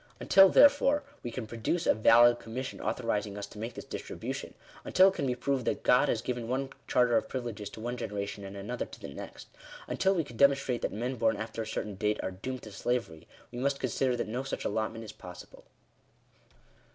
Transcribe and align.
Until 0.19 0.49
therefore, 0.49 1.03
we 1.21 1.29
can 1.29 1.45
produce 1.45 1.85
a 1.85 1.93
valid 1.93 2.39
commission 2.39 2.79
authoriz 2.79 3.27
ing 3.27 3.37
us 3.37 3.45
to 3.45 3.59
make 3.59 3.75
this 3.75 3.85
distribution— 3.85 4.55
until 4.83 5.09
it 5.09 5.13
can 5.13 5.27
be 5.27 5.35
proved 5.35 5.63
that 5.65 5.83
God 5.83 6.09
has 6.09 6.23
given 6.23 6.47
one 6.47 6.71
charter 6.87 7.17
of 7.17 7.27
privileges 7.29 7.69
to 7.69 7.79
one 7.79 7.97
generation, 7.97 8.43
and 8.43 8.57
another 8.57 8.87
to 8.87 8.99
the 8.99 9.09
next— 9.09 9.49
until 9.87 10.15
we 10.15 10.23
can 10.23 10.37
demonstrate 10.37 10.81
that 10.81 10.91
men 10.91 11.17
born 11.17 11.37
after 11.37 11.61
a 11.61 11.67
certain 11.67 11.93
date 11.93 12.19
are 12.23 12.31
doomed 12.31 12.63
to 12.63 12.71
slavery, 12.71 13.27
we 13.51 13.59
must 13.59 13.79
consider 13.79 14.17
that 14.17 14.27
no 14.27 14.41
such 14.41 14.65
allotment 14.65 15.03
is 15.03 15.11
permissible. 15.11 15.65